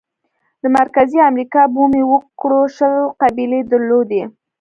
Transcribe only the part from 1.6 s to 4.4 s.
بومي وګړو شل قبیلې درلودې.